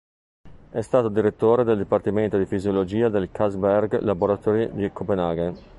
[0.71, 5.55] È stato direttore del Dipartimento di Fisiologia del Carlsberg Laboratory di Copenaghen.